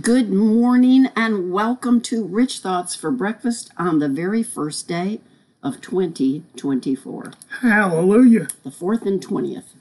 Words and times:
Good 0.00 0.30
morning 0.30 1.06
and 1.14 1.52
welcome 1.52 2.00
to 2.02 2.24
Rich 2.24 2.58
Thoughts 2.60 2.94
for 2.96 3.10
Breakfast 3.12 3.70
on 3.78 4.00
the 4.00 4.08
very 4.08 4.42
first 4.42 4.88
day 4.88 5.20
of 5.62 5.80
2024, 5.80 7.32
Hallelujah. 7.60 8.48
the 8.64 8.70
4th 8.70 9.02
and 9.06 9.24
20th. 9.24 9.74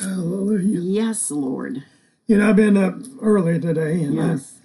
Hallelujah. 0.00 0.80
Yes, 0.80 1.30
Lord. 1.30 1.84
You 2.26 2.38
know, 2.38 2.50
I've 2.50 2.56
been 2.56 2.76
up 2.76 2.96
early 3.20 3.58
today 3.60 4.02
and 4.02 4.14
Yes. 4.16 4.58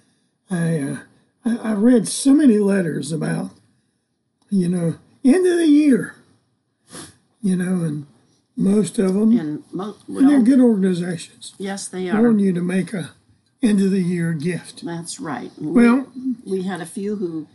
I, 0.50 0.56
I, 0.56 0.80
uh, 0.80 0.96
I, 1.44 1.56
I 1.70 1.72
read 1.74 2.08
so 2.08 2.34
many 2.34 2.58
letters 2.58 3.12
about, 3.12 3.50
you 4.50 4.68
know, 4.68 4.96
end 5.24 5.46
of 5.46 5.56
the 5.58 5.66
year, 5.68 6.16
you 7.40 7.56
know, 7.56 7.84
and 7.84 8.06
most 8.56 8.98
of 8.98 9.14
them, 9.14 9.38
And, 9.38 9.62
mo- 9.72 9.96
and 10.08 10.28
they're 10.28 10.42
good 10.42 10.60
organizations, 10.60 11.54
yes, 11.58 11.86
they 11.88 12.10
are. 12.10 12.20
warn 12.20 12.38
you 12.40 12.52
to 12.52 12.62
make 12.62 12.92
a 12.92 13.10
end 13.66 13.80
of 13.80 13.90
the 13.90 14.02
year 14.02 14.32
gift. 14.32 14.84
That's 14.84 15.18
right. 15.20 15.50
Well, 15.58 16.06
we 16.44 16.62
had 16.62 16.80
a 16.80 16.86
few 16.86 17.16
who 17.16 17.46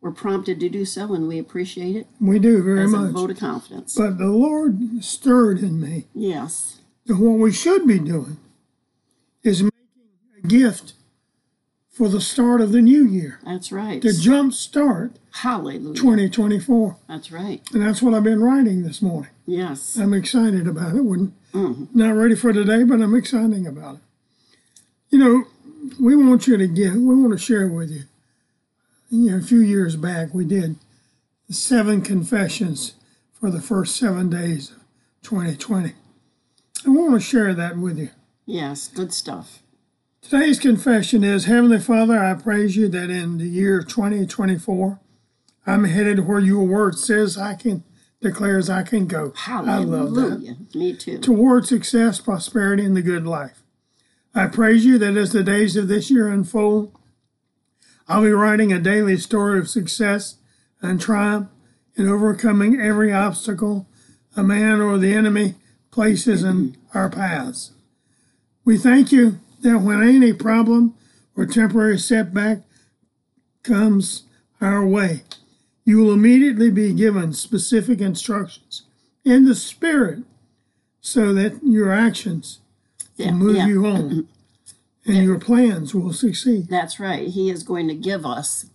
were 0.00 0.12
prompted 0.12 0.58
to 0.60 0.68
do 0.68 0.84
so, 0.84 1.12
and 1.14 1.28
we 1.28 1.38
appreciate 1.38 1.94
it 1.96 2.06
we 2.20 2.38
do 2.38 2.62
very 2.62 2.84
as 2.84 2.92
a 2.92 3.08
vote 3.08 3.30
of 3.30 3.38
confidence. 3.38 3.94
But 3.96 4.18
the 4.18 4.28
Lord 4.28 5.04
stirred 5.04 5.58
in 5.60 5.80
me 5.80 6.06
yes. 6.14 6.80
that 7.06 7.16
what 7.18 7.38
we 7.38 7.52
should 7.52 7.86
be 7.86 7.98
doing 7.98 8.38
is 9.42 9.62
making 9.62 9.72
a 10.42 10.46
gift 10.46 10.94
for 11.90 12.08
the 12.08 12.20
start 12.20 12.62
of 12.62 12.72
the 12.72 12.80
new 12.80 13.04
year, 13.06 13.40
That's 13.44 13.70
right. 13.70 14.00
to 14.00 14.18
jump 14.18 14.54
start 14.54 15.18
Hallelujah. 15.32 15.94
2024. 15.94 16.96
That's 17.08 17.30
right. 17.30 17.60
And 17.74 17.82
that's 17.82 18.00
what 18.00 18.14
I've 18.14 18.24
been 18.24 18.42
writing 18.42 18.82
this 18.82 19.02
morning. 19.02 19.30
Yes. 19.44 19.96
I'm 19.98 20.14
excited 20.14 20.66
about 20.66 20.94
it. 20.96 21.04
We're 21.04 21.28
Mhm. 21.52 21.88
not 21.94 22.12
ready 22.14 22.34
for 22.36 22.52
today, 22.54 22.84
but 22.84 23.02
I'm 23.02 23.14
excited 23.14 23.66
about 23.66 23.96
it. 23.96 24.00
You 25.10 25.18
know, 25.18 25.44
we 25.98 26.14
want 26.16 26.46
you 26.46 26.56
to 26.56 26.66
get, 26.66 26.92
we 26.94 27.14
want 27.14 27.32
to 27.32 27.38
share 27.38 27.66
with 27.68 27.90
you. 27.90 28.02
You 29.10 29.30
know, 29.32 29.36
a 29.38 29.42
few 29.42 29.60
years 29.60 29.96
back, 29.96 30.32
we 30.32 30.44
did 30.44 30.76
seven 31.50 32.00
confessions 32.02 32.94
for 33.32 33.50
the 33.50 33.60
first 33.60 33.96
seven 33.96 34.30
days 34.30 34.70
of 34.70 34.76
2020. 35.22 35.94
I 36.86 36.90
want 36.90 37.14
to 37.14 37.20
share 37.20 37.52
that 37.54 37.76
with 37.76 37.98
you. 37.98 38.10
Yes. 38.46 38.88
Good 38.88 39.12
stuff. 39.12 39.62
Today's 40.22 40.58
confession 40.58 41.24
is 41.24 41.46
Heavenly 41.46 41.78
Father, 41.80 42.18
I 42.18 42.34
praise 42.34 42.76
you 42.76 42.88
that 42.88 43.10
in 43.10 43.38
the 43.38 43.48
year 43.48 43.82
2024, 43.82 45.00
I'm 45.66 45.84
headed 45.84 46.26
where 46.26 46.40
your 46.40 46.64
word 46.64 46.98
says 46.98 47.38
I 47.38 47.54
can, 47.54 47.84
declares 48.20 48.68
I 48.68 48.82
can 48.82 49.06
go. 49.06 49.32
I 49.46 49.78
love 49.78 50.14
that. 50.14 50.56
Me 50.74 50.94
too. 50.94 51.18
Toward 51.18 51.66
success, 51.66 52.20
prosperity, 52.20 52.84
and 52.84 52.96
the 52.96 53.02
good 53.02 53.26
life. 53.26 53.62
I 54.34 54.46
praise 54.46 54.84
you 54.84 54.98
that 54.98 55.16
as 55.16 55.32
the 55.32 55.42
days 55.42 55.76
of 55.76 55.88
this 55.88 56.10
year 56.10 56.28
unfold, 56.28 56.92
I'll 58.06 58.22
be 58.22 58.30
writing 58.30 58.72
a 58.72 58.78
daily 58.78 59.16
story 59.16 59.58
of 59.58 59.68
success 59.68 60.36
and 60.80 61.00
triumph 61.00 61.48
in 61.96 62.08
overcoming 62.08 62.80
every 62.80 63.12
obstacle 63.12 63.86
a 64.36 64.42
man 64.42 64.80
or 64.80 64.96
the 64.98 65.12
enemy 65.12 65.56
places 65.90 66.44
in 66.44 66.76
our 66.94 67.10
paths. 67.10 67.72
We 68.64 68.78
thank 68.78 69.10
you 69.10 69.40
that 69.62 69.80
when 69.80 70.02
any 70.02 70.32
problem 70.32 70.94
or 71.36 71.46
temporary 71.46 71.98
setback 71.98 72.60
comes 73.62 74.24
our 74.60 74.86
way, 74.86 75.24
you 75.84 75.98
will 75.98 76.12
immediately 76.12 76.70
be 76.70 76.92
given 76.92 77.32
specific 77.32 78.00
instructions 78.00 78.82
in 79.24 79.44
the 79.44 79.54
Spirit 79.54 80.20
so 81.00 81.32
that 81.34 81.60
your 81.64 81.90
actions 81.90 82.60
Will 83.26 83.32
move 83.32 83.56
yeah. 83.56 83.66
you 83.66 83.86
on 83.86 84.28
and 85.06 85.24
your 85.24 85.38
plans 85.38 85.94
will 85.94 86.12
succeed. 86.12 86.68
That's 86.68 87.00
right. 87.00 87.28
He 87.28 87.50
is 87.50 87.62
going 87.62 87.88
to 87.88 87.94
give 87.94 88.26
us, 88.26 88.66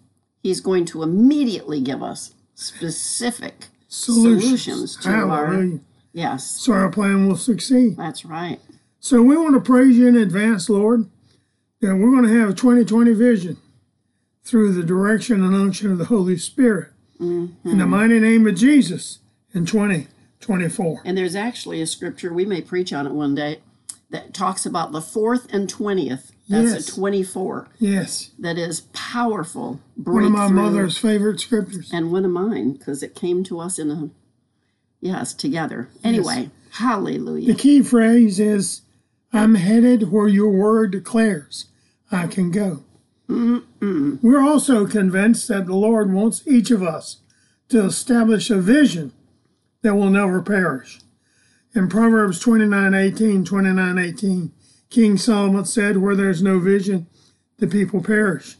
he's 0.41 0.59
going 0.59 0.85
to 0.85 1.03
immediately 1.03 1.81
give 1.81 2.01
us 2.01 2.33
specific 2.53 3.67
Solutions. 3.87 4.43
solutions 4.43 4.97
to 4.97 5.09
our. 5.09 5.47
Hallelujah. 5.47 5.79
Yes, 6.13 6.49
So 6.49 6.71
our 6.71 6.89
plan 6.89 7.27
will 7.27 7.35
succeed. 7.35 7.97
that's 7.97 8.23
right. 8.23 8.59
So 9.01 9.21
we 9.21 9.35
want 9.35 9.53
to 9.55 9.59
praise 9.59 9.97
you 9.97 10.07
in 10.07 10.15
advance, 10.15 10.69
Lord, 10.69 11.09
that 11.81 11.95
we're 11.95 12.09
going 12.09 12.23
to 12.23 12.39
have 12.39 12.49
a 12.49 12.53
2020 12.53 13.11
vision 13.13 13.57
through 14.41 14.71
the 14.71 14.83
direction 14.83 15.43
and 15.43 15.53
unction 15.53 15.91
of 15.91 15.97
the 15.97 16.05
Holy 16.05 16.37
Spirit. 16.37 16.91
Mm-hmm. 17.19 17.69
In 17.69 17.77
the 17.79 17.85
mighty 17.85 18.19
name 18.19 18.47
of 18.47 18.55
Jesus 18.55 19.19
in 19.53 19.65
2024. 19.65 21.01
And 21.03 21.17
there's 21.17 21.35
actually 21.35 21.81
a 21.81 21.87
scripture, 21.87 22.33
we 22.33 22.45
may 22.45 22.61
preach 22.61 22.93
on 22.93 23.05
it 23.05 23.11
one 23.11 23.35
day, 23.35 23.59
that 24.09 24.33
talks 24.33 24.65
about 24.65 24.91
the 24.91 25.01
4th 25.01 25.47
and 25.53 25.67
20th. 25.67 26.31
That's 26.47 26.71
Yes. 26.73 26.89
a 26.89 26.91
24. 26.91 27.67
Yes. 27.79 28.29
That 28.37 28.57
is 28.57 28.81
powerful. 28.93 29.79
One 29.95 30.25
of 30.25 30.31
my 30.31 30.47
mother's 30.47 30.97
favorite 30.97 31.39
scriptures. 31.39 31.89
And 31.91 32.11
one 32.11 32.23
of 32.23 32.31
mine, 32.31 32.73
because 32.73 33.01
it 33.01 33.15
came 33.15 33.43
to 33.45 33.59
us 33.59 33.79
in 33.79 33.89
a, 33.89 34.09
yes, 35.01 35.33
together. 35.33 35.89
Anyway, 36.03 36.51
hallelujah. 36.71 37.47
The 37.53 37.59
key 37.59 37.81
phrase 37.81 38.39
is 38.39 38.81
I'm 39.33 39.55
headed 39.55 40.11
where 40.11 40.27
your 40.27 40.49
word 40.51 40.91
declares 40.91 41.65
I 42.11 42.27
can 42.27 42.51
go. 42.51 42.83
We're 43.27 44.41
also 44.41 44.85
convinced 44.85 45.47
that 45.47 45.65
the 45.65 45.75
Lord 45.75 46.13
wants 46.13 46.43
each 46.47 46.69
of 46.69 46.83
us 46.83 47.17
to 47.69 47.83
establish 47.83 48.51
a 48.51 48.57
vision 48.61 49.13
that 49.81 49.95
will 49.95 50.11
never 50.11 50.43
perish. 50.43 50.99
In 51.75 51.89
Proverbs 51.89 52.39
29 52.39 52.93
18, 52.93 53.43
29 53.43 53.97
18, 53.97 54.51
King 54.89 55.17
Solomon 55.17 55.65
said, 55.65 55.97
Where 55.97 56.15
there's 56.15 56.41
no 56.41 56.57
vision, 56.57 57.07
the 57.57 57.67
people 57.67 58.01
perish. 58.01 58.55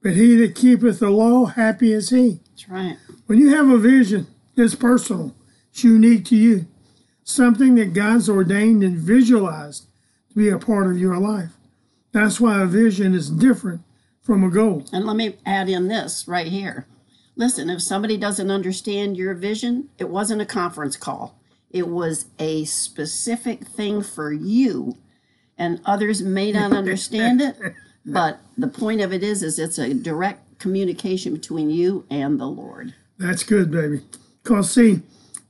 But 0.00 0.12
he 0.12 0.36
that 0.36 0.54
keepeth 0.54 1.00
the 1.00 1.10
law, 1.10 1.46
happy 1.46 1.92
is 1.92 2.10
he. 2.10 2.38
That's 2.50 2.68
right. 2.68 2.96
When 3.26 3.40
you 3.40 3.56
have 3.56 3.68
a 3.68 3.78
vision, 3.78 4.28
it's 4.56 4.76
personal, 4.76 5.34
it's 5.72 5.82
unique 5.82 6.26
to 6.26 6.36
you, 6.36 6.66
something 7.24 7.74
that 7.74 7.92
God's 7.92 8.28
ordained 8.28 8.84
and 8.84 8.98
visualized 8.98 9.86
to 10.28 10.36
be 10.36 10.48
a 10.48 10.58
part 10.58 10.86
of 10.86 10.96
your 10.96 11.16
life. 11.16 11.50
That's 12.12 12.40
why 12.40 12.62
a 12.62 12.66
vision 12.66 13.14
is 13.14 13.30
different 13.30 13.80
from 14.22 14.44
a 14.44 14.50
goal. 14.50 14.84
And 14.92 15.04
let 15.06 15.16
me 15.16 15.38
add 15.44 15.68
in 15.68 15.88
this 15.88 16.28
right 16.28 16.46
here. 16.46 16.86
Listen, 17.34 17.68
if 17.68 17.82
somebody 17.82 18.16
doesn't 18.16 18.52
understand 18.52 19.16
your 19.16 19.34
vision, 19.34 19.88
it 19.98 20.08
wasn't 20.08 20.40
a 20.40 20.46
conference 20.46 20.96
call. 20.96 21.36
It 21.74 21.88
was 21.88 22.26
a 22.38 22.64
specific 22.66 23.66
thing 23.66 24.00
for 24.00 24.32
you, 24.32 24.96
and 25.58 25.80
others 25.84 26.22
may 26.22 26.52
not 26.52 26.72
understand 26.82 27.42
it. 27.42 27.56
But 28.06 28.38
the 28.56 28.68
point 28.68 29.00
of 29.00 29.12
it 29.12 29.24
is, 29.24 29.42
is 29.42 29.58
it's 29.58 29.76
a 29.76 29.92
direct 29.92 30.60
communication 30.60 31.34
between 31.34 31.70
you 31.70 32.06
and 32.08 32.38
the 32.40 32.46
Lord. 32.46 32.94
That's 33.18 33.42
good, 33.42 33.72
baby. 33.72 34.02
Because, 34.42 34.70
see, 34.70 35.00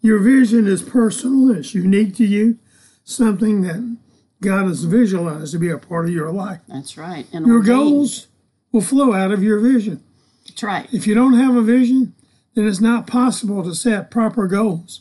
your 0.00 0.18
vision 0.18 0.66
is 0.66 0.82
personal, 0.82 1.54
it's 1.54 1.74
unique 1.74 2.14
to 2.16 2.24
you, 2.24 2.58
something 3.04 3.60
that 3.62 3.98
God 4.41 4.66
has 4.66 4.84
visualized 4.84 5.52
to 5.52 5.58
be 5.58 5.68
a 5.68 5.76
part 5.76 6.06
of 6.06 6.12
your 6.12 6.32
life. 6.32 6.60
That's 6.68 6.96
right. 6.96 7.26
And 7.34 7.46
Your 7.46 7.58
ordained. 7.58 7.76
goals 7.76 8.28
will 8.72 8.80
flow 8.80 9.12
out 9.12 9.30
of 9.30 9.42
your 9.42 9.58
vision. 9.58 10.02
That's 10.46 10.62
right. 10.62 10.88
If 10.91 11.06
you 11.06 11.14
don't 11.14 11.34
have 11.34 11.54
a 11.54 11.62
vision, 11.62 12.14
then 12.54 12.66
it's 12.66 12.80
not 12.80 13.06
possible 13.06 13.62
to 13.62 13.74
set 13.74 14.10
proper 14.10 14.46
goals 14.46 15.00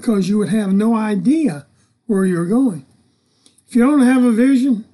because 0.00 0.28
you 0.28 0.38
would 0.38 0.48
have 0.48 0.72
no 0.72 0.96
idea 0.96 1.66
where 2.06 2.24
you're 2.24 2.46
going. 2.46 2.86
If 3.68 3.76
you 3.76 3.82
don't 3.82 4.02
have 4.02 4.24
a 4.24 4.32
vision, 4.32 4.84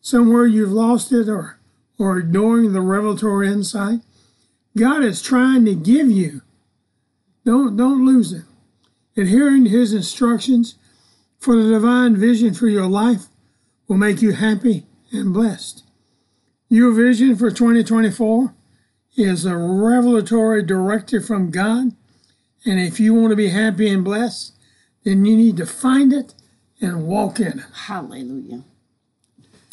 somewhere 0.00 0.46
you've 0.46 0.72
lost 0.72 1.12
it 1.12 1.28
or, 1.28 1.58
or 1.98 2.18
ignoring 2.18 2.72
the 2.72 2.80
revelatory 2.80 3.48
insight, 3.48 4.00
God 4.76 5.02
is 5.04 5.22
trying 5.22 5.64
to 5.64 5.74
give 5.74 6.10
you. 6.10 6.42
Don't, 7.44 7.76
don't 7.76 8.04
lose 8.04 8.32
it. 8.32 8.44
Adhering 9.16 9.64
to 9.64 9.70
his 9.70 9.94
instructions 9.94 10.74
for 11.38 11.56
the 11.56 11.70
divine 11.70 12.16
vision 12.16 12.52
for 12.52 12.68
your 12.68 12.86
life 12.86 13.26
will 13.86 13.96
make 13.96 14.20
you 14.20 14.32
happy 14.32 14.84
and 15.12 15.32
blessed. 15.32 15.84
Your 16.68 16.92
vision 16.92 17.36
for 17.36 17.50
2024 17.50 18.54
is 19.16 19.44
a 19.46 19.56
revelatory 19.56 20.62
directive 20.62 21.24
from 21.24 21.50
God. 21.50 21.92
And 22.64 22.80
if 22.80 22.98
you 22.98 23.14
want 23.14 23.30
to 23.30 23.36
be 23.36 23.48
happy 23.48 23.88
and 23.88 24.04
blessed, 24.04 24.54
then 25.04 25.24
you 25.24 25.36
need 25.36 25.56
to 25.58 25.66
find 25.66 26.12
it 26.12 26.34
and 26.80 27.06
walk 27.06 27.40
in 27.40 27.58
it. 27.58 27.64
Hallelujah. 27.86 28.64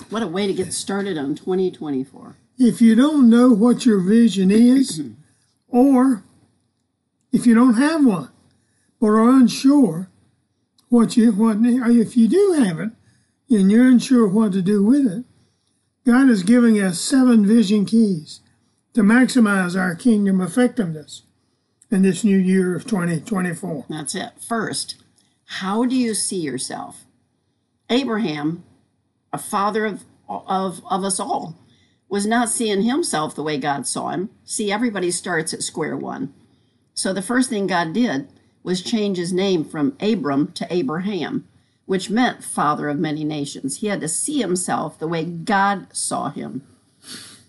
What 0.09 0.23
a 0.23 0.27
way 0.27 0.47
to 0.47 0.53
get 0.53 0.73
started 0.73 1.17
on 1.17 1.35
2024. 1.35 2.35
If 2.57 2.81
you 2.81 2.95
don't 2.95 3.29
know 3.29 3.51
what 3.51 3.85
your 3.85 3.99
vision 3.99 4.51
is, 4.51 5.01
or 5.67 6.23
if 7.31 7.45
you 7.45 7.53
don't 7.53 7.75
have 7.75 8.05
one, 8.05 8.29
but 8.99 9.07
are 9.07 9.29
unsure 9.29 10.09
what 10.89 11.17
you 11.17 11.31
what 11.31 11.57
if 11.61 12.15
you 12.15 12.27
do 12.27 12.63
have 12.63 12.79
it 12.79 12.91
and 13.49 13.71
you're 13.71 13.87
unsure 13.87 14.27
what 14.27 14.53
to 14.53 14.61
do 14.61 14.83
with 14.83 15.05
it, 15.05 15.25
God 16.05 16.29
is 16.29 16.43
giving 16.43 16.79
us 16.79 16.99
seven 16.99 17.45
vision 17.45 17.85
keys 17.85 18.39
to 18.93 19.01
maximize 19.01 19.77
our 19.77 19.95
kingdom 19.95 20.39
effectiveness 20.39 21.23
in 21.91 22.01
this 22.01 22.23
new 22.23 22.37
year 22.37 22.75
of 22.75 22.85
2024. 22.85 23.85
That's 23.89 24.15
it. 24.15 24.31
First, 24.39 24.95
how 25.45 25.85
do 25.85 25.95
you 25.95 26.13
see 26.13 26.39
yourself? 26.39 27.05
Abraham, 27.89 28.63
a 29.31 29.37
father 29.37 29.85
of, 29.85 30.03
of, 30.27 30.81
of 30.89 31.03
us 31.03 31.19
all, 31.19 31.55
was 32.09 32.25
not 32.25 32.49
seeing 32.49 32.83
himself 32.83 33.35
the 33.35 33.43
way 33.43 33.57
God 33.57 33.87
saw 33.87 34.09
him. 34.09 34.29
See, 34.43 34.71
everybody 34.71 35.11
starts 35.11 35.53
at 35.53 35.63
square 35.63 35.97
one. 35.97 36.33
So 36.93 37.13
the 37.13 37.21
first 37.21 37.49
thing 37.49 37.67
God 37.67 37.93
did 37.93 38.29
was 38.63 38.81
change 38.81 39.17
his 39.17 39.33
name 39.33 39.63
from 39.63 39.95
Abram 39.99 40.51
to 40.53 40.73
Abraham, 40.73 41.47
which 41.85 42.09
meant 42.09 42.43
father 42.43 42.89
of 42.89 42.97
many 42.97 43.23
nations. 43.23 43.77
He 43.77 43.87
had 43.87 44.01
to 44.01 44.07
see 44.07 44.39
himself 44.39 44.97
the 44.97 45.07
way 45.07 45.23
God 45.23 45.95
saw 45.95 46.29
him. 46.29 46.65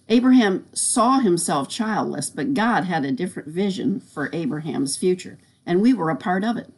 Abraham 0.08 0.66
saw 0.72 1.18
himself 1.18 1.68
childless, 1.68 2.30
but 2.30 2.54
God 2.54 2.84
had 2.84 3.04
a 3.04 3.12
different 3.12 3.48
vision 3.48 3.98
for 3.98 4.30
Abraham's 4.32 4.96
future, 4.96 5.38
and 5.64 5.80
we 5.80 5.92
were 5.92 6.10
a 6.10 6.16
part 6.16 6.44
of 6.44 6.56
it. 6.56 6.72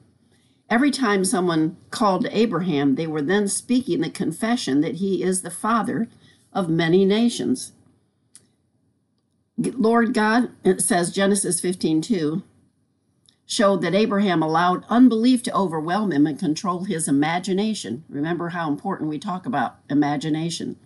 Every 0.70 0.90
time 0.90 1.24
someone 1.24 1.76
called 1.90 2.26
Abraham, 2.30 2.94
they 2.94 3.06
were 3.06 3.22
then 3.22 3.48
speaking 3.48 4.00
the 4.00 4.10
confession 4.10 4.80
that 4.80 4.96
he 4.96 5.22
is 5.22 5.42
the 5.42 5.50
father 5.50 6.08
of 6.52 6.68
many 6.68 7.04
nations. 7.04 7.72
Lord 9.58 10.14
God, 10.14 10.50
it 10.64 10.80
says 10.80 11.12
Genesis 11.12 11.60
15 11.60 12.00
2, 12.02 12.42
showed 13.44 13.80
that 13.80 13.94
Abraham 13.94 14.42
allowed 14.42 14.84
unbelief 14.90 15.42
to 15.42 15.54
overwhelm 15.54 16.12
him 16.12 16.26
and 16.26 16.38
control 16.38 16.84
his 16.84 17.08
imagination. 17.08 18.04
Remember 18.08 18.50
how 18.50 18.68
important 18.68 19.08
we 19.08 19.18
talk 19.18 19.46
about 19.46 19.76
imagination. 19.88 20.76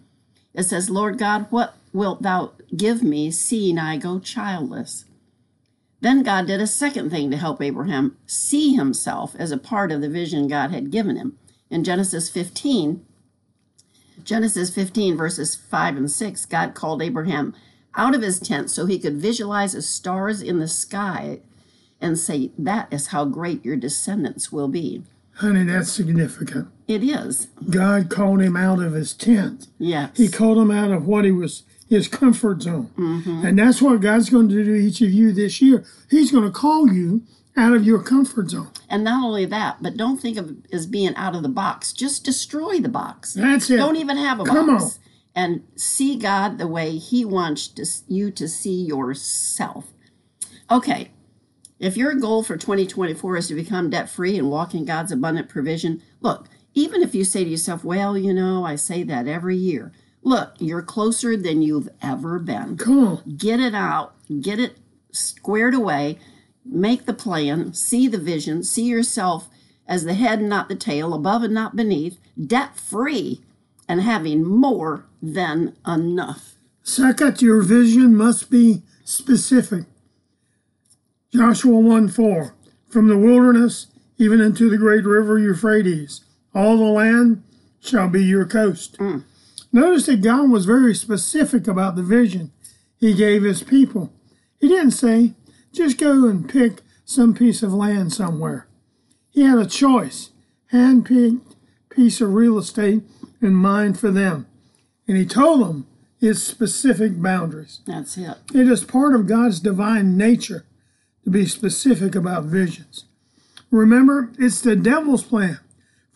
It 0.54 0.64
says, 0.64 0.88
Lord 0.88 1.18
God, 1.18 1.46
what 1.50 1.74
wilt 1.92 2.22
thou 2.22 2.52
give 2.76 3.02
me, 3.02 3.30
seeing 3.30 3.78
I 3.78 3.96
go 3.96 4.18
childless? 4.18 5.04
Then 6.00 6.24
God 6.24 6.48
did 6.48 6.60
a 6.60 6.66
second 6.66 7.10
thing 7.10 7.30
to 7.30 7.36
help 7.36 7.62
Abraham 7.62 8.16
see 8.26 8.74
himself 8.74 9.36
as 9.38 9.52
a 9.52 9.58
part 9.58 9.92
of 9.92 10.00
the 10.00 10.08
vision 10.08 10.48
God 10.48 10.72
had 10.72 10.90
given 10.90 11.16
him. 11.16 11.38
In 11.70 11.84
Genesis 11.84 12.28
15, 12.28 13.06
Genesis 14.24 14.74
15, 14.74 15.16
verses 15.16 15.54
5 15.54 15.96
and 15.96 16.10
6, 16.10 16.46
God 16.46 16.74
called 16.74 17.02
Abraham 17.02 17.54
out 17.94 18.14
of 18.14 18.22
his 18.22 18.40
tent 18.40 18.70
so 18.70 18.86
he 18.86 18.98
could 18.98 19.16
visualize 19.16 19.72
the 19.72 19.82
stars 19.82 20.42
in 20.42 20.58
the 20.58 20.68
sky 20.68 21.40
and 22.00 22.18
say, 22.18 22.50
That 22.58 22.92
is 22.92 23.08
how 23.08 23.24
great 23.24 23.64
your 23.64 23.76
descendants 23.76 24.50
will 24.50 24.68
be. 24.68 25.02
Honey, 25.36 25.64
that's 25.64 25.90
significant. 25.90 26.68
It 26.86 27.02
is. 27.02 27.48
God 27.70 28.10
called 28.10 28.42
him 28.42 28.56
out 28.56 28.82
of 28.82 28.92
his 28.92 29.14
tent. 29.14 29.68
Yes. 29.78 30.16
He 30.16 30.28
called 30.28 30.58
him 30.58 30.70
out 30.70 30.90
of 30.90 31.06
what 31.06 31.24
he 31.24 31.30
was 31.30 31.62
his 31.92 32.08
comfort 32.08 32.62
zone. 32.62 32.90
Mm-hmm. 32.96 33.46
And 33.46 33.58
that's 33.58 33.82
what 33.82 34.00
God's 34.00 34.30
going 34.30 34.48
to 34.48 34.54
do 34.54 34.64
to 34.64 34.74
each 34.74 35.02
of 35.02 35.12
you 35.12 35.30
this 35.30 35.60
year. 35.60 35.84
He's 36.08 36.32
going 36.32 36.44
to 36.44 36.50
call 36.50 36.90
you 36.90 37.22
out 37.54 37.74
of 37.74 37.84
your 37.84 38.02
comfort 38.02 38.48
zone. 38.48 38.70
And 38.88 39.04
not 39.04 39.22
only 39.22 39.44
that, 39.44 39.82
but 39.82 39.98
don't 39.98 40.18
think 40.18 40.38
of 40.38 40.48
it 40.48 40.56
as 40.72 40.86
being 40.86 41.14
out 41.16 41.36
of 41.36 41.42
the 41.42 41.50
box. 41.50 41.92
Just 41.92 42.24
destroy 42.24 42.80
the 42.80 42.88
box. 42.88 43.34
That's 43.34 43.68
it. 43.68 43.76
Don't 43.76 43.96
even 43.96 44.16
have 44.16 44.40
a 44.40 44.44
Come 44.44 44.68
box. 44.68 44.84
on. 44.84 44.90
And 45.34 45.64
see 45.76 46.16
God 46.18 46.56
the 46.56 46.66
way 46.66 46.96
He 46.96 47.26
wants 47.26 47.68
to, 47.68 47.84
you 48.08 48.30
to 48.30 48.48
see 48.48 48.84
yourself. 48.84 49.92
Okay. 50.70 51.10
If 51.78 51.98
your 51.98 52.14
goal 52.14 52.42
for 52.42 52.56
2024 52.56 53.36
is 53.36 53.48
to 53.48 53.54
become 53.54 53.90
debt 53.90 54.08
free 54.08 54.38
and 54.38 54.50
walk 54.50 54.72
in 54.72 54.86
God's 54.86 55.12
abundant 55.12 55.50
provision, 55.50 56.00
look, 56.22 56.48
even 56.72 57.02
if 57.02 57.14
you 57.14 57.24
say 57.24 57.44
to 57.44 57.50
yourself, 57.50 57.84
well, 57.84 58.16
you 58.16 58.32
know, 58.32 58.64
I 58.64 58.76
say 58.76 59.02
that 59.02 59.28
every 59.28 59.56
year, 59.56 59.92
look, 60.22 60.54
you're 60.58 60.82
closer 60.82 61.36
than 61.36 61.62
you've 61.62 61.88
ever 62.02 62.38
been. 62.38 62.76
Cool. 62.76 63.22
Get 63.36 63.60
it 63.60 63.74
out, 63.74 64.14
get 64.40 64.58
it 64.58 64.78
squared 65.10 65.74
away, 65.74 66.18
make 66.64 67.06
the 67.06 67.12
plan, 67.12 67.74
see 67.74 68.08
the 68.08 68.18
vision, 68.18 68.62
see 68.62 68.84
yourself 68.84 69.48
as 69.86 70.04
the 70.04 70.14
head 70.14 70.38
and 70.38 70.48
not 70.48 70.68
the 70.68 70.76
tail, 70.76 71.12
above 71.12 71.42
and 71.42 71.54
not 71.54 71.76
beneath, 71.76 72.18
debt 72.44 72.76
free, 72.76 73.42
and 73.88 74.00
having 74.00 74.44
more 74.44 75.04
than 75.20 75.76
enough. 75.86 76.54
Second, 76.82 77.42
your 77.42 77.62
vision 77.62 78.16
must 78.16 78.50
be 78.50 78.82
specific. 79.04 79.84
Joshua 81.32 81.78
1 81.78 82.08
4. 82.08 82.54
From 82.88 83.08
the 83.08 83.18
wilderness 83.18 83.86
even 84.18 84.40
into 84.40 84.70
the 84.70 84.76
great 84.76 85.04
river 85.04 85.38
Euphrates, 85.38 86.20
all 86.54 86.76
the 86.76 86.84
land 86.84 87.42
shall 87.80 88.08
be 88.08 88.22
your 88.22 88.46
coast. 88.46 88.96
Mm. 88.98 89.24
Notice 89.72 90.06
that 90.06 90.20
God 90.20 90.50
was 90.50 90.66
very 90.66 90.94
specific 90.94 91.66
about 91.66 91.96
the 91.96 92.02
vision 92.02 92.52
he 92.98 93.14
gave 93.14 93.42
his 93.42 93.62
people. 93.62 94.12
He 94.60 94.68
didn't 94.68 94.92
say, 94.92 95.32
just 95.72 95.98
go 95.98 96.28
and 96.28 96.48
pick 96.48 96.82
some 97.04 97.34
piece 97.34 97.62
of 97.62 97.72
land 97.72 98.12
somewhere. 98.12 98.68
He 99.30 99.42
had 99.42 99.58
a 99.58 99.66
choice, 99.66 100.30
hand-picked 100.66 101.56
piece 101.88 102.20
of 102.20 102.32
real 102.34 102.58
estate 102.58 103.02
in 103.40 103.54
mind 103.54 103.98
for 103.98 104.10
them. 104.10 104.46
And 105.08 105.16
he 105.16 105.26
told 105.26 105.60
them 105.60 105.86
its 106.20 106.42
specific 106.42 107.20
boundaries. 107.20 107.80
That's 107.86 108.16
it. 108.16 108.36
It 108.54 108.68
is 108.68 108.84
part 108.84 109.14
of 109.14 109.26
God's 109.26 109.58
divine 109.58 110.16
nature 110.16 110.64
to 111.24 111.30
be 111.30 111.46
specific 111.46 112.14
about 112.14 112.44
visions. 112.44 113.06
Remember, 113.70 114.30
it's 114.38 114.60
the 114.60 114.76
devil's 114.76 115.24
plan 115.24 115.58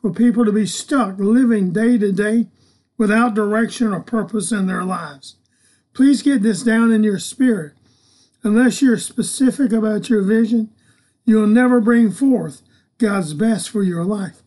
for 0.00 0.12
people 0.12 0.44
to 0.44 0.52
be 0.52 0.66
stuck 0.66 1.18
living 1.18 1.72
day 1.72 1.98
to 1.98 2.12
day 2.12 2.46
without 2.98 3.34
direction 3.34 3.92
or 3.92 4.00
purpose 4.00 4.52
in 4.52 4.66
their 4.66 4.84
lives. 4.84 5.36
Please 5.92 6.22
get 6.22 6.42
this 6.42 6.62
down 6.62 6.92
in 6.92 7.02
your 7.02 7.18
spirit. 7.18 7.72
Unless 8.42 8.82
you're 8.82 8.98
specific 8.98 9.72
about 9.72 10.08
your 10.08 10.22
vision, 10.22 10.70
you'll 11.24 11.46
never 11.46 11.80
bring 11.80 12.10
forth 12.10 12.62
God's 12.98 13.34
best 13.34 13.70
for 13.70 13.82
your 13.82 14.04
life. 14.04 14.42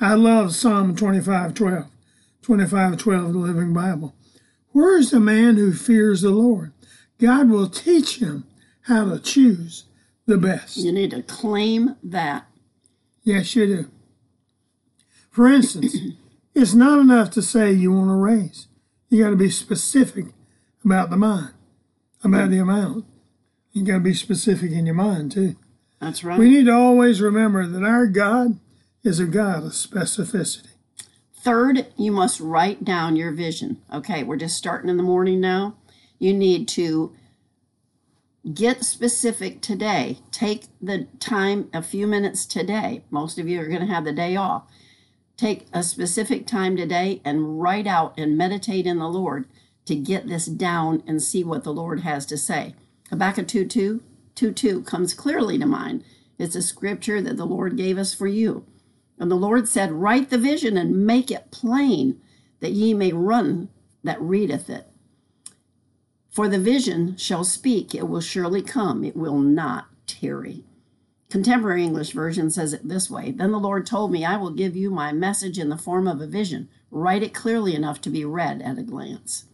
I 0.00 0.14
love 0.14 0.54
Psalm 0.54 0.96
25 0.96 1.54
12, 1.54 1.86
25 2.42 2.96
12, 2.98 3.32
the 3.32 3.38
Living 3.38 3.72
Bible. 3.72 4.14
Where 4.70 4.98
is 4.98 5.10
the 5.10 5.20
man 5.20 5.56
who 5.56 5.72
fears 5.72 6.22
the 6.22 6.30
Lord? 6.30 6.72
God 7.20 7.48
will 7.50 7.68
teach 7.68 8.18
him 8.18 8.44
how 8.82 9.08
to 9.08 9.18
choose 9.18 9.84
the 10.26 10.38
best. 10.38 10.76
You 10.78 10.92
need 10.92 11.12
to 11.12 11.22
claim 11.22 11.96
that. 12.02 12.46
Yes, 13.22 13.54
you 13.54 13.66
do. 13.66 13.90
For 15.30 15.46
instance, 15.46 15.96
it's 16.54 16.74
not 16.74 16.98
enough 16.98 17.30
to 17.30 17.42
say 17.42 17.72
you 17.72 17.92
want 17.92 18.08
to 18.08 18.14
raise. 18.14 18.68
You 19.08 19.22
got 19.22 19.30
to 19.30 19.36
be 19.36 19.50
specific 19.50 20.26
about 20.84 21.10
the 21.10 21.16
mind, 21.16 21.54
about 22.22 22.50
the 22.50 22.58
amount. 22.58 23.04
You 23.72 23.84
got 23.84 23.94
to 23.94 24.00
be 24.00 24.14
specific 24.14 24.72
in 24.72 24.86
your 24.86 24.94
mind 24.94 25.32
too. 25.32 25.56
That's 26.00 26.24
right. 26.24 26.38
We 26.38 26.50
need 26.50 26.66
to 26.66 26.74
always 26.74 27.20
remember 27.20 27.66
that 27.66 27.84
our 27.84 28.06
God 28.06 28.58
is 29.04 29.18
a 29.20 29.26
God 29.26 29.64
of 29.64 29.72
specificity. 29.72 30.68
Third, 31.34 31.86
you 31.96 32.12
must 32.12 32.40
write 32.40 32.84
down 32.84 33.16
your 33.16 33.32
vision. 33.32 33.82
Okay, 33.92 34.22
we're 34.22 34.36
just 34.36 34.56
starting 34.56 34.88
in 34.88 34.96
the 34.96 35.02
morning 35.02 35.40
now. 35.40 35.76
You 36.18 36.32
need 36.32 36.68
to 36.68 37.16
get 38.54 38.84
specific 38.84 39.60
today. 39.60 40.18
Take 40.30 40.64
the 40.80 41.08
time, 41.18 41.68
a 41.72 41.82
few 41.82 42.06
minutes 42.06 42.46
today. 42.46 43.02
Most 43.10 43.38
of 43.38 43.48
you 43.48 43.60
are 43.60 43.66
going 43.66 43.80
to 43.80 43.92
have 43.92 44.04
the 44.04 44.12
day 44.12 44.36
off. 44.36 44.64
Take 45.42 45.66
a 45.72 45.82
specific 45.82 46.46
time 46.46 46.76
today 46.76 47.20
and 47.24 47.60
write 47.60 47.88
out 47.88 48.14
and 48.16 48.38
meditate 48.38 48.86
in 48.86 49.00
the 49.00 49.08
Lord 49.08 49.48
to 49.86 49.96
get 49.96 50.28
this 50.28 50.46
down 50.46 51.02
and 51.04 51.20
see 51.20 51.42
what 51.42 51.64
the 51.64 51.72
Lord 51.72 52.02
has 52.02 52.24
to 52.26 52.38
say. 52.38 52.76
Habakkuk 53.10 53.48
2 53.48 53.66
2, 53.66 54.00
2 54.36 54.52
2 54.52 54.82
comes 54.84 55.14
clearly 55.14 55.58
to 55.58 55.66
mind. 55.66 56.04
It's 56.38 56.54
a 56.54 56.62
scripture 56.62 57.20
that 57.22 57.36
the 57.36 57.44
Lord 57.44 57.76
gave 57.76 57.98
us 57.98 58.14
for 58.14 58.28
you. 58.28 58.64
And 59.18 59.32
the 59.32 59.34
Lord 59.34 59.66
said, 59.66 59.90
Write 59.90 60.30
the 60.30 60.38
vision 60.38 60.76
and 60.76 61.04
make 61.04 61.28
it 61.28 61.50
plain, 61.50 62.20
that 62.60 62.70
ye 62.70 62.94
may 62.94 63.12
run 63.12 63.68
that 64.04 64.22
readeth 64.22 64.70
it. 64.70 64.86
For 66.30 66.46
the 66.46 66.60
vision 66.60 67.16
shall 67.16 67.42
speak, 67.42 67.96
it 67.96 68.06
will 68.06 68.20
surely 68.20 68.62
come, 68.62 69.02
it 69.02 69.16
will 69.16 69.40
not 69.40 69.86
tarry. 70.06 70.62
Contemporary 71.32 71.82
English 71.82 72.10
Version 72.10 72.50
says 72.50 72.74
it 72.74 72.86
this 72.86 73.08
way 73.08 73.30
Then 73.30 73.52
the 73.52 73.58
Lord 73.58 73.86
told 73.86 74.12
me, 74.12 74.22
I 74.22 74.36
will 74.36 74.50
give 74.50 74.76
you 74.76 74.90
my 74.90 75.12
message 75.12 75.58
in 75.58 75.70
the 75.70 75.78
form 75.78 76.06
of 76.06 76.20
a 76.20 76.26
vision. 76.26 76.68
Write 76.90 77.22
it 77.22 77.32
clearly 77.32 77.74
enough 77.74 78.02
to 78.02 78.10
be 78.10 78.22
read 78.22 78.60
at 78.60 78.76
a 78.76 78.82
glance. 78.82 79.46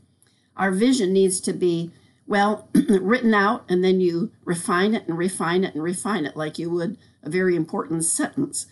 Our 0.56 0.72
vision 0.72 1.12
needs 1.12 1.40
to 1.42 1.52
be, 1.52 1.92
well, 2.26 2.68
written 2.74 3.32
out, 3.32 3.64
and 3.68 3.84
then 3.84 4.00
you 4.00 4.32
refine 4.44 4.92
it 4.92 5.06
and 5.06 5.16
refine 5.16 5.62
it 5.62 5.72
and 5.72 5.84
refine 5.84 6.26
it 6.26 6.36
like 6.36 6.58
you 6.58 6.68
would 6.68 6.98
a 7.22 7.30
very 7.30 7.54
important 7.54 8.04
sentence 8.04 8.66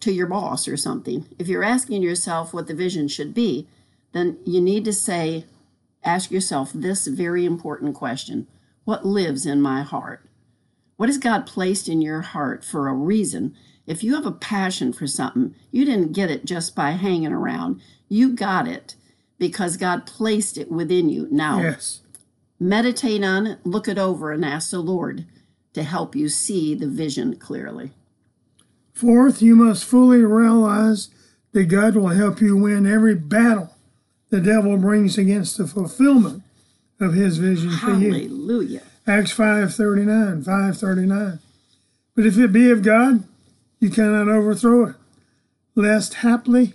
to 0.00 0.12
your 0.12 0.26
boss 0.26 0.68
or 0.68 0.76
something. 0.76 1.26
If 1.38 1.48
you're 1.48 1.64
asking 1.64 2.02
yourself 2.02 2.52
what 2.52 2.66
the 2.66 2.74
vision 2.74 3.08
should 3.08 3.32
be, 3.32 3.66
then 4.12 4.36
you 4.44 4.60
need 4.60 4.84
to 4.84 4.92
say, 4.92 5.46
ask 6.04 6.30
yourself 6.30 6.70
this 6.74 7.06
very 7.06 7.46
important 7.46 7.94
question 7.94 8.46
What 8.84 9.06
lives 9.06 9.46
in 9.46 9.62
my 9.62 9.80
heart? 9.80 10.25
What 10.96 11.08
has 11.08 11.18
God 11.18 11.46
placed 11.46 11.88
in 11.88 12.00
your 12.00 12.22
heart 12.22 12.64
for 12.64 12.88
a 12.88 12.94
reason? 12.94 13.54
If 13.86 14.02
you 14.02 14.14
have 14.14 14.26
a 14.26 14.32
passion 14.32 14.92
for 14.92 15.06
something, 15.06 15.54
you 15.70 15.84
didn't 15.84 16.12
get 16.12 16.30
it 16.30 16.44
just 16.44 16.74
by 16.74 16.92
hanging 16.92 17.32
around. 17.32 17.80
You 18.08 18.32
got 18.34 18.66
it 18.66 18.96
because 19.38 19.76
God 19.76 20.06
placed 20.06 20.56
it 20.56 20.70
within 20.70 21.08
you. 21.08 21.28
Now, 21.30 21.60
Yes. 21.60 22.00
meditate 22.58 23.22
on 23.22 23.46
it, 23.46 23.58
look 23.64 23.86
it 23.86 23.98
over, 23.98 24.32
and 24.32 24.44
ask 24.44 24.70
the 24.70 24.80
Lord 24.80 25.26
to 25.74 25.82
help 25.82 26.16
you 26.16 26.28
see 26.28 26.74
the 26.74 26.88
vision 26.88 27.36
clearly. 27.36 27.92
Fourth, 28.94 29.42
you 29.42 29.54
must 29.54 29.84
fully 29.84 30.22
realize 30.22 31.10
that 31.52 31.64
God 31.64 31.96
will 31.96 32.08
help 32.08 32.40
you 32.40 32.56
win 32.56 32.86
every 32.86 33.14
battle 33.14 33.74
the 34.30 34.40
devil 34.40 34.76
brings 34.78 35.18
against 35.18 35.58
the 35.58 35.66
fulfillment 35.66 36.42
of 36.98 37.12
his 37.12 37.36
vision 37.36 37.70
for 37.70 37.90
you. 37.92 38.12
Hallelujah. 38.12 38.82
Acts 39.08 39.32
5.39, 39.34 40.44
5.39. 40.44 41.38
But 42.16 42.26
if 42.26 42.36
it 42.38 42.52
be 42.52 42.70
of 42.70 42.82
God, 42.82 43.22
you 43.78 43.88
cannot 43.88 44.28
overthrow 44.28 44.86
it, 44.86 44.96
lest 45.76 46.14
haply 46.14 46.74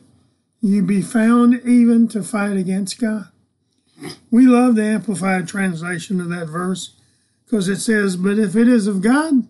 you 0.61 0.81
be 0.81 1.01
found 1.01 1.61
even 1.65 2.07
to 2.09 2.23
fight 2.23 2.55
against 2.55 3.01
God. 3.01 3.27
We 4.29 4.45
love 4.45 4.75
the 4.75 4.83
Amplified 4.83 5.47
translation 5.47 6.21
of 6.21 6.29
that 6.29 6.47
verse 6.47 6.93
because 7.45 7.67
it 7.67 7.79
says, 7.79 8.15
But 8.15 8.39
if 8.39 8.55
it 8.55 8.67
is 8.67 8.87
of 8.87 9.01
God, 9.01 9.47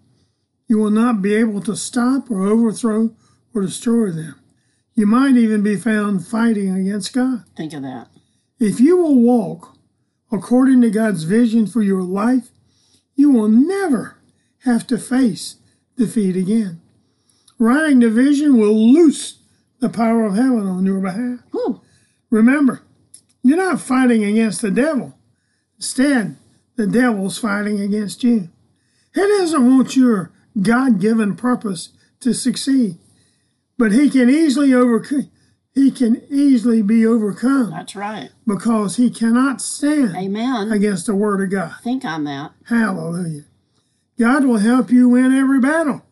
you 0.67 0.79
will 0.79 0.91
not 0.91 1.21
be 1.21 1.35
able 1.35 1.61
to 1.61 1.75
stop 1.75 2.31
or 2.31 2.43
overthrow 2.43 3.13
or 3.53 3.61
destroy 3.61 4.09
them. 4.11 4.35
You 4.95 5.05
might 5.05 5.35
even 5.35 5.61
be 5.61 5.75
found 5.75 6.25
fighting 6.25 6.75
against 6.75 7.13
God. 7.13 7.43
Think 7.55 7.73
of 7.73 7.83
that. 7.83 8.07
If 8.59 8.79
you 8.79 8.97
will 8.97 9.19
walk 9.19 9.77
according 10.31 10.81
to 10.81 10.89
God's 10.89 11.23
vision 11.23 11.67
for 11.67 11.81
your 11.81 12.01
life, 12.01 12.49
you 13.21 13.29
will 13.29 13.47
never 13.47 14.17
have 14.63 14.87
to 14.87 14.97
face 14.97 15.57
defeat 15.95 16.35
again. 16.35 16.81
Writing 17.59 17.99
division 17.99 18.57
will 18.57 18.73
loose 18.73 19.37
the 19.79 19.89
power 19.89 20.25
of 20.25 20.35
heaven 20.35 20.65
on 20.67 20.85
your 20.87 20.99
behalf. 20.99 21.39
Remember, 22.31 22.81
you're 23.43 23.57
not 23.57 23.79
fighting 23.79 24.23
against 24.23 24.61
the 24.61 24.71
devil. 24.71 25.15
Instead, 25.77 26.37
the 26.75 26.87
devil's 26.87 27.37
fighting 27.37 27.79
against 27.79 28.23
you. 28.23 28.49
He 29.13 29.21
doesn't 29.21 29.77
want 29.77 29.95
your 29.95 30.31
God 30.59 30.99
given 30.99 31.35
purpose 31.35 31.89
to 32.21 32.33
succeed. 32.33 32.97
But 33.77 33.91
he 33.91 34.09
can 34.09 34.29
easily 34.29 34.73
overcome 34.73 35.29
he 35.73 35.89
can 35.91 36.21
easily 36.29 36.81
be 36.81 37.05
overcome 37.05 37.71
That's 37.71 37.95
right. 37.95 38.29
because 38.45 38.97
he 38.97 39.09
cannot 39.09 39.61
stand 39.61 40.15
Amen. 40.15 40.71
against 40.71 41.05
the 41.05 41.15
word 41.15 41.41
of 41.41 41.49
God. 41.49 41.75
Think 41.83 42.03
on 42.03 42.25
that. 42.25 42.51
Hallelujah. 42.65 43.45
God 44.19 44.45
will 44.45 44.57
help 44.57 44.91
you 44.91 45.09
win 45.09 45.33
every 45.33 45.59
battle. 45.59 46.03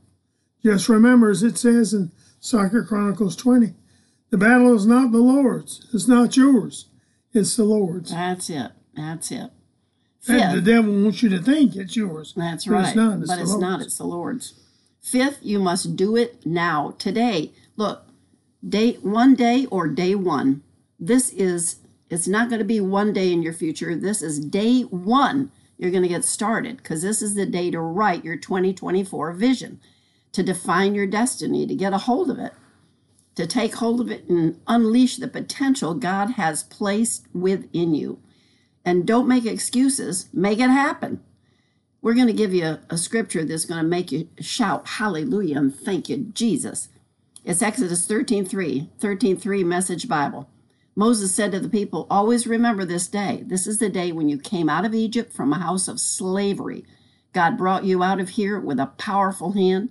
Just 0.64 0.90
remember, 0.90 1.30
as 1.30 1.44
it 1.44 1.58
says 1.58 1.94
in 1.94 2.12
Second 2.40 2.88
Chronicles 2.88 3.36
20, 3.36 3.74
the 4.30 4.38
battle 4.38 4.76
is 4.76 4.86
not 4.86 5.12
the 5.12 5.20
Lord's. 5.20 5.88
It's 5.94 6.08
not 6.08 6.38
yours. 6.38 6.86
It's 7.34 7.56
the 7.56 7.64
Lord's. 7.64 8.12
That's 8.12 8.50
it. 8.50 8.72
That's 8.96 9.32
it. 9.32 9.52
And 10.28 10.58
the 10.58 10.62
devil 10.62 10.94
wants 10.94 11.24
you 11.24 11.30
to 11.30 11.40
think 11.40 11.76
it's 11.76 11.96
yours. 11.96 12.34
that's 12.36 12.68
right. 12.68 12.88
it's 12.88 12.96
not. 12.96 13.20
It's 13.20 13.30
but 13.30 13.40
it's 13.40 13.56
not. 13.56 13.82
It's 13.82 13.98
the 13.98 14.04
Lord's. 14.04 14.54
Fifth, 15.02 15.40
you 15.42 15.60
must 15.60 15.96
do 15.96 16.16
it 16.16 16.46
now, 16.46 16.94
today. 17.00 17.52
Look, 17.78 18.09
day 18.68 18.94
one 18.96 19.36
day 19.36 19.66
or 19.72 19.88
day 19.88 20.16
one. 20.16 20.64
This 21.00 21.32
is. 21.32 21.78
It's 22.10 22.28
not 22.28 22.50
going 22.50 22.60
to 22.60 22.66
be 22.66 22.80
one 22.82 23.14
day 23.14 23.34
in 23.34 23.44
your 23.44 23.54
future. 23.54 23.96
This 23.96 24.22
is 24.22 24.40
day 24.40 24.82
one. 24.84 25.52
You're 25.78 25.92
going 25.92 26.04
to 26.04 26.10
get 26.10 26.26
started 26.26 26.78
because 26.78 27.02
this 27.04 27.22
is 27.22 27.36
the 27.36 27.46
day 27.46 27.72
to 27.72 27.80
write 27.82 28.26
your 28.26 28.38
2024 28.38 29.34
vision, 29.34 29.80
to 30.34 30.44
define 30.44 30.96
your 30.96 31.08
destiny, 31.08 31.68
to 31.68 31.76
get 31.76 31.94
a 31.94 32.00
hold 32.00 32.30
of 32.32 32.40
it. 32.40 32.54
to 33.36 33.48
take 33.48 33.76
hold 33.76 34.02
of 34.02 34.12
it 34.12 34.28
and 34.30 34.60
unleash 34.68 35.18
the 35.18 35.28
potential 35.28 35.94
God 35.96 36.32
has 36.32 36.64
placed 36.64 37.28
within 37.34 37.96
you. 37.96 38.22
And 38.86 39.08
don't 39.08 39.28
make 39.28 39.46
excuses, 39.46 40.30
make 40.34 40.60
it 40.60 40.70
happen. 40.70 41.22
We're 42.02 42.16
going 42.16 42.28
to 42.28 42.34
give 42.34 42.54
you 42.54 42.66
a, 42.66 42.82
a 42.92 42.98
scripture 42.98 43.46
that's 43.46 43.66
going 43.66 43.82
to 43.82 43.88
make 43.88 44.12
you 44.12 44.30
shout 44.40 44.88
hallelujah 44.88 45.58
and 45.58 45.76
thank 45.76 46.10
you, 46.10 46.18
Jesus. 46.34 46.90
It's 47.46 47.62
Exodus 47.62 48.06
13:3, 48.06 48.90
13:3 49.00 49.64
Message 49.64 50.08
Bible. 50.10 50.50
Moses 50.96 51.34
said 51.34 51.54
to 51.54 51.60
the 51.60 51.70
people, 51.70 52.06
Always 52.10 52.46
remember 52.46 52.84
this 52.84 53.08
day. 53.08 53.44
This 53.48 53.66
is 53.66 53.78
the 53.78 53.90
day 53.90 54.12
when 54.12 54.28
you 54.28 54.38
came 54.38 54.68
out 54.68 54.84
of 54.84 54.94
Egypt 54.94 55.32
from 55.32 55.54
a 55.54 55.60
house 55.60 55.88
of 55.88 56.02
slavery. 56.02 56.84
God 57.32 57.58
brought 57.58 57.86
you 57.86 58.04
out 58.04 58.20
of 58.20 58.30
here 58.30 58.60
with 58.60 58.80
a 58.80 58.88
powerful 58.88 59.54
hand. 59.54 59.90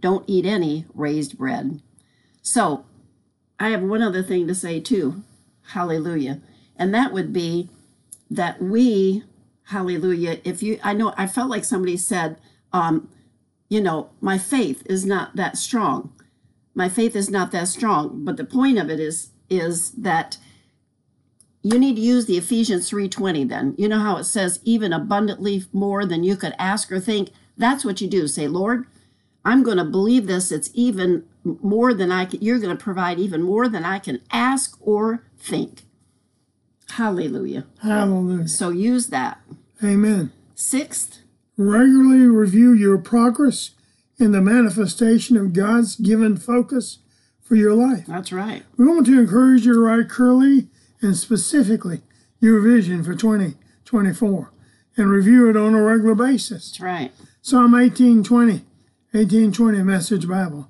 Don't 0.00 0.24
eat 0.26 0.44
any 0.44 0.86
raised 0.92 1.38
bread. 1.38 1.80
So, 2.42 2.84
I 3.60 3.68
have 3.68 3.82
one 3.82 4.02
other 4.02 4.22
thing 4.22 4.48
to 4.48 4.54
say 4.54 4.80
too. 4.80 5.22
Hallelujah. 5.68 6.40
And 6.74 6.92
that 6.92 7.12
would 7.12 7.32
be 7.32 7.68
that 8.28 8.60
we, 8.60 9.22
hallelujah, 9.66 10.40
if 10.42 10.62
you, 10.62 10.80
I 10.82 10.94
know, 10.94 11.14
I 11.16 11.28
felt 11.28 11.50
like 11.50 11.64
somebody 11.64 11.96
said, 11.96 12.38
um, 12.72 13.08
you 13.68 13.80
know, 13.80 14.10
my 14.20 14.38
faith 14.38 14.82
is 14.86 15.06
not 15.06 15.36
that 15.36 15.56
strong. 15.56 16.12
My 16.80 16.88
faith 16.88 17.14
is 17.14 17.28
not 17.28 17.52
that 17.52 17.68
strong. 17.68 18.24
But 18.24 18.38
the 18.38 18.44
point 18.44 18.78
of 18.78 18.88
it 18.88 18.98
is, 18.98 19.32
is 19.50 19.90
that 19.90 20.38
you 21.60 21.78
need 21.78 21.96
to 21.96 22.00
use 22.00 22.24
the 22.24 22.38
Ephesians 22.38 22.88
3:20 22.88 23.46
then. 23.46 23.74
You 23.76 23.86
know 23.86 23.98
how 23.98 24.16
it 24.16 24.24
says 24.24 24.60
even 24.64 24.90
abundantly 24.94 25.66
more 25.74 26.06
than 26.06 26.24
you 26.24 26.36
could 26.36 26.54
ask 26.58 26.90
or 26.90 26.98
think. 26.98 27.32
That's 27.58 27.84
what 27.84 28.00
you 28.00 28.08
do. 28.08 28.26
Say, 28.26 28.48
Lord, 28.48 28.86
I'm 29.44 29.62
going 29.62 29.76
to 29.76 29.84
believe 29.84 30.26
this. 30.26 30.50
It's 30.50 30.70
even 30.72 31.24
more 31.44 31.92
than 31.92 32.10
I 32.10 32.24
can. 32.24 32.40
You're 32.40 32.58
going 32.58 32.74
to 32.74 32.82
provide 32.82 33.18
even 33.18 33.42
more 33.42 33.68
than 33.68 33.84
I 33.84 33.98
can 33.98 34.22
ask 34.30 34.78
or 34.80 35.22
think. 35.38 35.82
Hallelujah. 36.92 37.66
Hallelujah. 37.82 38.48
So 38.48 38.70
use 38.70 39.08
that. 39.08 39.38
Amen. 39.84 40.32
Sixth, 40.54 41.20
Regularly 41.58 42.20
review 42.20 42.72
your 42.72 42.96
progress 42.96 43.72
in 44.20 44.32
the 44.32 44.40
manifestation 44.40 45.36
of 45.36 45.54
God's 45.54 45.96
given 45.96 46.36
focus 46.36 46.98
for 47.40 47.56
your 47.56 47.74
life. 47.74 48.06
that's 48.06 48.32
right. 48.32 48.62
We 48.76 48.86
want 48.86 49.06
to 49.06 49.18
encourage 49.18 49.66
you 49.66 49.74
to 49.74 49.80
write 49.80 50.08
clearly 50.08 50.68
and 51.00 51.16
specifically 51.16 52.02
your 52.38 52.60
vision 52.60 53.02
for 53.02 53.14
2024 53.14 54.52
and 54.96 55.10
review 55.10 55.48
it 55.48 55.56
on 55.56 55.74
a 55.74 55.82
regular 55.82 56.14
basis. 56.14 56.70
That's 56.70 56.80
right. 56.80 57.12
Psalm 57.42 57.72
1820, 57.72 58.52
1820 59.12 59.82
Message 59.82 60.28
Bible. 60.28 60.68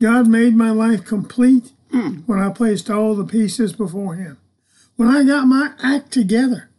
God 0.00 0.28
made 0.28 0.54
my 0.54 0.70
life 0.70 1.04
complete 1.04 1.72
hmm. 1.90 2.18
when 2.26 2.38
I 2.38 2.50
placed 2.50 2.90
all 2.90 3.14
the 3.14 3.24
pieces 3.24 3.72
before 3.72 4.14
Him. 4.14 4.38
When 4.96 5.08
I 5.08 5.24
got 5.24 5.46
my 5.46 5.72
act 5.82 6.12
together, 6.12 6.70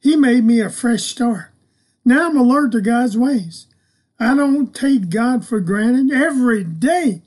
He 0.00 0.16
made 0.16 0.44
me 0.44 0.60
a 0.60 0.68
fresh 0.68 1.02
start. 1.02 1.46
Now 2.04 2.28
I'm 2.28 2.36
alert 2.36 2.72
to 2.72 2.80
God's 2.80 3.16
ways. 3.16 3.66
I 4.22 4.36
don't 4.36 4.72
take 4.72 5.10
God 5.10 5.44
for 5.44 5.58
granted. 5.58 6.12
Every 6.12 6.62
day 6.62 7.22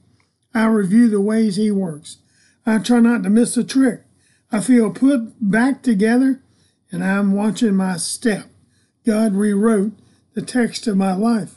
I 0.53 0.65
review 0.67 1.09
the 1.09 1.19
ways 1.19 1.57
He 1.57 1.69
works. 1.69 2.19
I 2.65 2.77
try 2.77 3.01
not 3.01 3.23
to 3.23 3.29
miss 3.29 3.57
a 3.57 3.65
trick. 3.65 4.03
I 4.49 4.61
feel 4.61 4.89
put 4.91 5.33
back 5.41 5.81
together 5.81 6.41
and 6.89 7.03
I'm 7.03 7.33
watching 7.33 7.75
my 7.75 7.97
step. 7.97 8.45
God 9.05 9.33
rewrote 9.33 9.91
the 10.35 10.41
text 10.41 10.87
of 10.87 10.95
my 10.95 11.13
life 11.13 11.55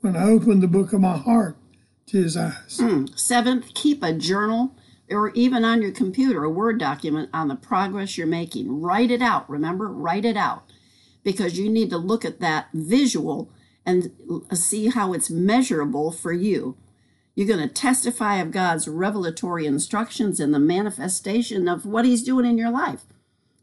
when 0.00 0.16
I 0.16 0.24
opened 0.24 0.62
the 0.62 0.68
book 0.68 0.94
of 0.94 1.02
my 1.02 1.18
heart 1.18 1.56
to 2.06 2.22
His 2.22 2.34
eyes. 2.34 2.78
Hmm. 2.80 3.06
Seventh, 3.14 3.74
keep 3.74 4.02
a 4.02 4.14
journal 4.14 4.74
or 5.10 5.30
even 5.30 5.66
on 5.66 5.82
your 5.82 5.92
computer, 5.92 6.44
a 6.44 6.50
Word 6.50 6.78
document 6.78 7.28
on 7.34 7.48
the 7.48 7.56
progress 7.56 8.16
you're 8.16 8.26
making. 8.26 8.80
Write 8.80 9.10
it 9.10 9.20
out. 9.20 9.50
Remember, 9.50 9.88
write 9.88 10.24
it 10.24 10.38
out 10.38 10.62
because 11.22 11.58
you 11.58 11.68
need 11.68 11.90
to 11.90 11.98
look 11.98 12.24
at 12.24 12.40
that 12.40 12.68
visual 12.72 13.50
and 13.88 14.12
see 14.52 14.88
how 14.88 15.14
it's 15.14 15.30
measurable 15.30 16.12
for 16.12 16.30
you. 16.30 16.76
You're 17.34 17.48
going 17.48 17.66
to 17.66 17.72
testify 17.72 18.36
of 18.36 18.50
God's 18.50 18.86
revelatory 18.86 19.64
instructions 19.64 20.40
and 20.40 20.52
the 20.52 20.58
manifestation 20.58 21.66
of 21.68 21.86
what 21.86 22.04
He's 22.04 22.22
doing 22.22 22.44
in 22.44 22.58
your 22.58 22.70
life. 22.70 23.06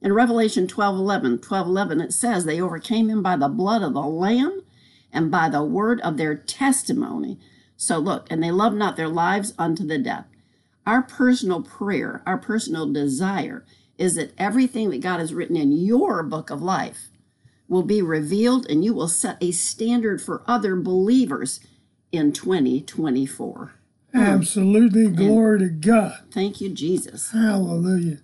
In 0.01 0.13
Revelation 0.13 0.67
12 0.67 0.97
11, 0.97 1.39
12 1.39 1.67
11, 1.67 2.01
it 2.01 2.11
says, 2.11 2.45
They 2.45 2.59
overcame 2.59 3.07
him 3.07 3.21
by 3.21 3.35
the 3.35 3.47
blood 3.47 3.83
of 3.83 3.93
the 3.93 4.01
Lamb 4.01 4.63
and 5.13 5.29
by 5.29 5.47
the 5.47 5.63
word 5.63 6.01
of 6.01 6.17
their 6.17 6.33
testimony. 6.33 7.37
So 7.77 7.99
look, 7.99 8.25
and 8.31 8.41
they 8.41 8.51
loved 8.51 8.77
not 8.77 8.97
their 8.97 9.07
lives 9.07 9.53
unto 9.59 9.85
the 9.85 9.99
death. 9.99 10.25
Our 10.87 11.03
personal 11.03 11.61
prayer, 11.61 12.23
our 12.25 12.39
personal 12.39 12.91
desire 12.91 13.63
is 13.99 14.15
that 14.15 14.33
everything 14.39 14.89
that 14.89 15.01
God 15.01 15.19
has 15.19 15.35
written 15.35 15.55
in 15.55 15.71
your 15.71 16.23
book 16.23 16.49
of 16.49 16.63
life 16.63 17.09
will 17.67 17.83
be 17.83 18.01
revealed 18.01 18.65
and 18.69 18.83
you 18.85 18.93
will 18.93 19.07
set 19.07 19.37
a 19.41 19.51
standard 19.51 20.21
for 20.21 20.43
other 20.47 20.75
believers 20.75 21.59
in 22.11 22.31
2024. 22.31 23.73
Absolutely, 24.13 25.07
glory 25.09 25.59
to 25.59 25.69
God. 25.69 26.19
Thank 26.31 26.61
you, 26.61 26.69
Jesus. 26.69 27.31
Hallelujah. 27.31 28.19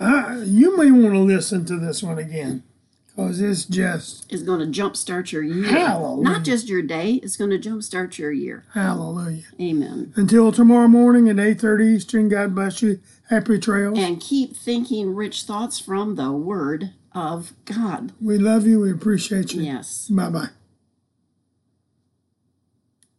You 0.00 0.76
may 0.76 0.90
want 0.90 1.14
to 1.14 1.20
listen 1.20 1.64
to 1.66 1.76
this 1.76 2.02
one 2.02 2.18
again 2.18 2.62
because 3.08 3.40
it's 3.40 3.64
just 3.64 4.32
It's 4.32 4.42
going 4.42 4.60
to 4.60 4.80
jumpstart 4.80 5.32
your 5.32 5.42
year. 5.42 5.64
Hallelujah. 5.64 6.22
Not 6.22 6.44
just 6.44 6.68
your 6.68 6.80
day, 6.82 7.14
it's 7.14 7.36
going 7.36 7.50
to 7.50 7.58
jumpstart 7.58 8.16
your 8.18 8.30
year. 8.32 8.64
hallelujah. 8.72 9.42
Amen. 9.60 10.12
Until 10.16 10.52
tomorrow 10.52 10.88
morning 10.88 11.28
at 11.28 11.36
8.30 11.36 11.96
Eastern, 11.96 12.28
God 12.28 12.54
bless 12.54 12.80
you. 12.80 13.00
Happy 13.28 13.58
trails. 13.58 13.98
And 13.98 14.20
keep 14.20 14.56
thinking 14.56 15.14
rich 15.14 15.42
thoughts 15.42 15.78
from 15.78 16.14
the 16.14 16.30
Word 16.32 16.92
of 17.14 17.52
God. 17.64 18.12
we 18.20 18.38
love 18.38 18.66
you. 18.66 18.80
We 18.80 18.90
appreciate 18.92 19.52
you. 19.54 19.62
Yes. 19.62 20.08
Bye-bye. 20.08 20.48